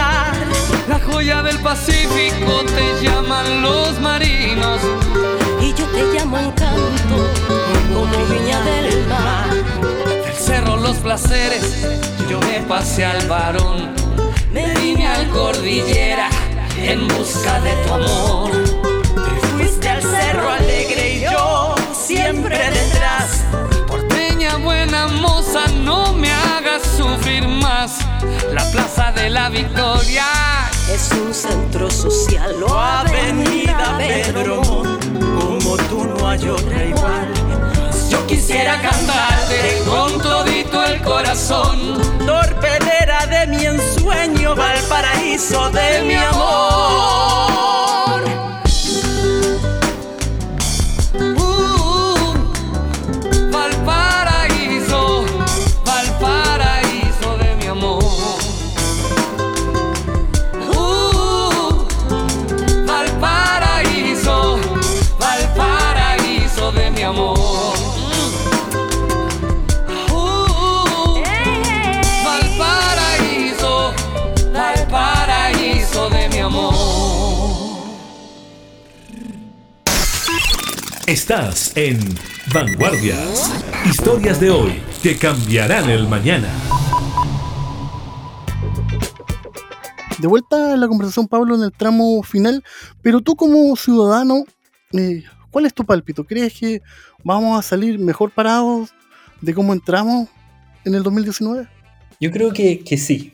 [1.17, 4.79] Joya del Pacífico te llaman los marinos.
[5.59, 7.15] Y yo te llamo encanto,
[7.91, 9.49] como viña del mar.
[10.05, 11.87] Del cerro los placeres,
[12.29, 13.95] yo me pasé al varón.
[14.53, 16.29] Me vine al cordillera
[16.77, 18.51] en busca de tu amor.
[19.15, 23.43] Te fuiste al cerro alegre y yo siempre detrás.
[23.87, 27.97] Porteña buena moza, no me hagas sufrir más.
[28.53, 30.25] La plaza de la victoria
[30.89, 37.33] Es un centro social o O Avenida Pedro como tú no hay otra igual.
[38.09, 42.01] Yo quisiera cantarte con todito el corazón.
[42.25, 47.47] Torpedera de mi ensueño, Valparaíso de mi amor.
[81.07, 81.99] Estás en
[82.53, 83.63] Vanguardias.
[83.85, 86.49] Historias de hoy que cambiarán el mañana.
[90.19, 92.61] De vuelta a la conversación, Pablo, en el tramo final,
[93.01, 94.43] pero tú como ciudadano,
[94.91, 96.25] eh, ¿cuál es tu pálpito?
[96.25, 96.81] ¿Crees que
[97.23, 98.89] vamos a salir mejor parados
[99.39, 100.27] de cómo entramos
[100.83, 101.69] en el 2019?
[102.19, 103.33] Yo creo que, que sí.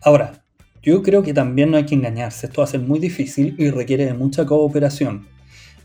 [0.00, 0.44] Ahora,
[0.80, 2.46] yo creo que también no hay que engañarse.
[2.46, 5.29] Esto va a ser muy difícil y requiere de mucha cooperación.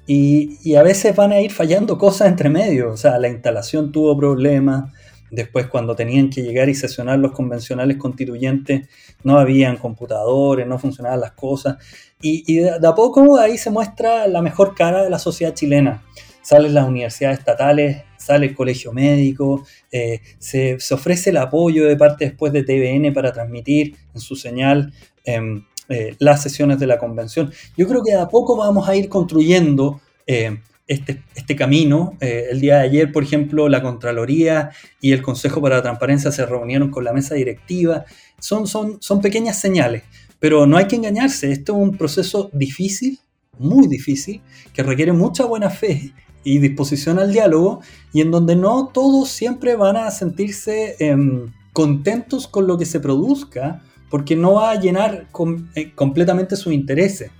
[0.07, 2.91] Y, a veces van a ir fallando cosas entre medio.
[2.91, 4.91] O sea, la instalación tuvo problemas.
[5.31, 8.87] Después, cuando tenían que llegar y sesionar los convencionales constituyentes,
[9.23, 11.77] no habían computadores, no funcionaban las cosas.
[12.21, 16.03] Y, de, a poco ahí se muestra la mejor cara de la sociedad chilena.
[16.41, 21.97] Salen las universidades estatales, sale el colegio médico, eh, se, se ofrece el apoyo de
[21.97, 24.93] parte después de TVN para transmitir en su señal
[25.23, 27.51] em, eh, las sesiones de la convención.
[27.77, 32.15] Yo creo que a poco vamos a ir construyendo eh, este, este camino.
[32.21, 34.71] Eh, el día de ayer, por ejemplo, la Contraloría
[35.01, 38.05] y el Consejo para la Transparencia se reunieron con la mesa directiva.
[38.39, 40.03] Son, son, son pequeñas señales,
[40.39, 41.51] pero no hay que engañarse.
[41.51, 43.19] Esto es un proceso difícil,
[43.57, 44.41] muy difícil,
[44.73, 46.13] que requiere mucha buena fe
[46.43, 47.81] y disposición al diálogo
[48.13, 52.99] y en donde no todos siempre van a sentirse em, contentos con lo que se
[52.99, 55.27] produzca porque no va a llenar
[55.75, 57.31] eh, completamente sus intereses.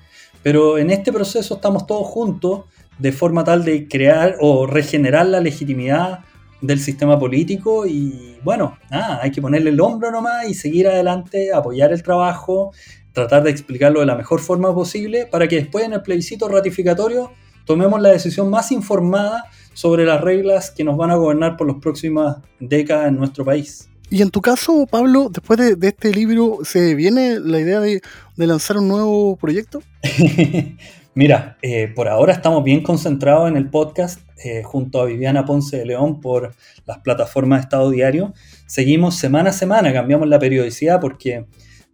[0.44, 2.66] Pero en este proceso estamos todos juntos
[3.00, 6.20] de forma tal de crear o regenerar la legitimidad
[6.62, 11.52] del sistema político y bueno, nada, hay que ponerle el hombro nomás y seguir adelante,
[11.54, 12.72] apoyar el trabajo,
[13.12, 17.32] tratar de explicarlo de la mejor forma posible para que después en el plebiscito ratificatorio
[17.66, 21.78] tomemos la decisión más informada sobre las reglas que nos van a gobernar por las
[21.78, 23.90] próximas décadas en nuestro país.
[24.10, 28.02] Y en tu caso, Pablo, después de, este libro, ¿se viene la idea de,
[28.36, 29.82] de lanzar un nuevo proyecto?
[31.18, 35.78] Mira, eh, por ahora estamos bien concentrados en el podcast eh, junto a Viviana Ponce
[35.78, 36.54] de León por
[36.86, 38.34] las plataformas de Estado Diario.
[38.66, 41.46] Seguimos semana a semana, cambiamos la periodicidad porque,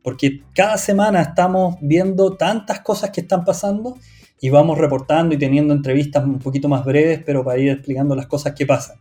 [0.01, 3.95] porque cada semana estamos viendo tantas cosas que están pasando
[4.39, 8.26] y vamos reportando y teniendo entrevistas un poquito más breves, pero para ir explicando las
[8.26, 8.97] cosas que pasan.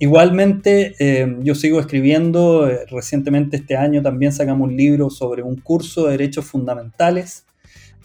[0.00, 5.56] Igualmente, eh, yo sigo escribiendo, eh, recientemente este año también sacamos un libro sobre un
[5.56, 7.44] curso de derechos fundamentales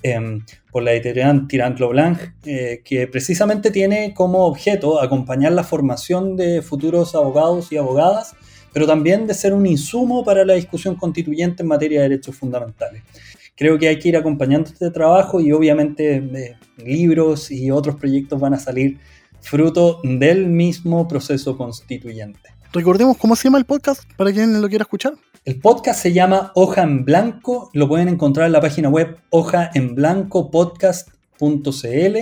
[0.04, 6.36] eh, por la editorial Tirant Blanc, eh, que precisamente tiene como objeto acompañar la formación
[6.36, 8.36] de futuros abogados y abogadas,
[8.74, 13.02] pero también de ser un insumo para la discusión constituyente en materia de derechos fundamentales.
[13.56, 18.42] Creo que hay que ir acompañando este trabajo y obviamente eh, libros y otros proyectos
[18.42, 18.98] van a salir
[19.44, 22.40] fruto del mismo proceso constituyente.
[22.72, 25.14] Recordemos cómo se llama el podcast para quien lo quiera escuchar.
[25.46, 32.18] El podcast se llama Hoja en Blanco, lo pueden encontrar en la página web hojaenblancopodcast.cl.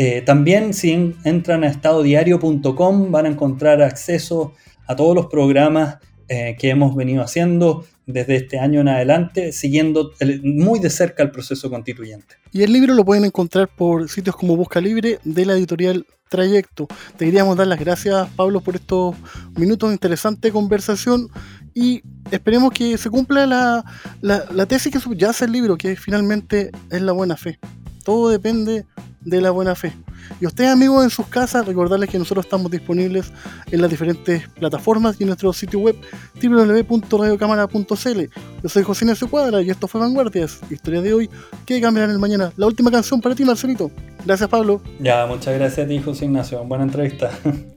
[0.00, 4.52] Eh, también si en- entran a estadodiario.com van a encontrar acceso
[4.86, 10.12] a todos los programas eh, que hemos venido haciendo desde este año en adelante, siguiendo
[10.42, 12.36] muy de cerca el proceso constituyente.
[12.52, 16.88] Y el libro lo pueden encontrar por sitios como Busca Libre de la editorial Trayecto.
[17.16, 19.14] Te queríamos dar las gracias, Pablo, por estos
[19.56, 21.28] minutos de interesante conversación
[21.74, 23.84] y esperemos que se cumpla la,
[24.22, 27.58] la, la tesis que subyace el libro, que finalmente es la buena fe.
[28.04, 28.86] Todo depende
[29.20, 29.92] de la buena fe.
[30.40, 33.32] Y a ustedes amigos en sus casas, recordarles que nosotros estamos disponibles
[33.70, 35.96] en las diferentes plataformas y en nuestro sitio web
[36.42, 38.20] www.radiocámara.cl.
[38.62, 41.30] Yo soy José Ignacio Cuadra y esto fue Vanguardias, historia de hoy
[41.66, 42.52] que cambiarán el mañana.
[42.56, 43.90] La última canción para ti, Marcelito.
[44.24, 44.80] Gracias, Pablo.
[45.00, 46.62] Ya, muchas gracias a ti, José Ignacio.
[46.64, 47.30] Buena entrevista.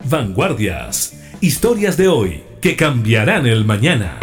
[0.10, 4.20] Vanguardias, historias de hoy que cambiarán el mañana.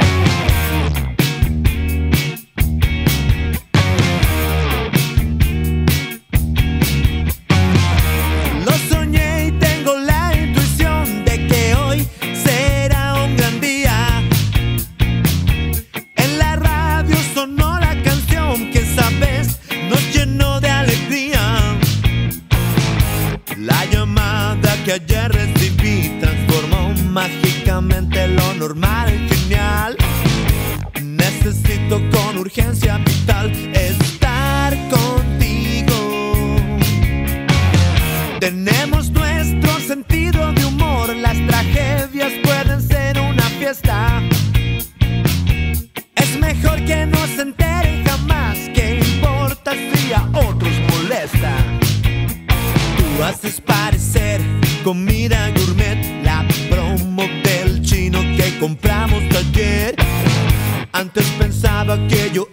[60.99, 62.49] Antes pensaba que yo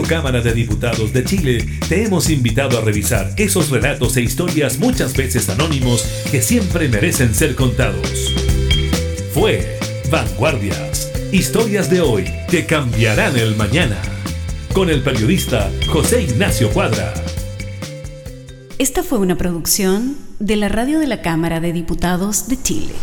[0.00, 5.14] Cámara de Diputados de Chile, te hemos invitado a revisar esos relatos e historias muchas
[5.14, 8.32] veces anónimos que siempre merecen ser contados.
[9.34, 9.78] Fue
[10.10, 14.00] Vanguardias, historias de hoy que cambiarán el mañana,
[14.72, 17.12] con el periodista José Ignacio Cuadra.
[18.78, 22.94] Esta fue una producción de la Radio de la Cámara de Diputados de Chile.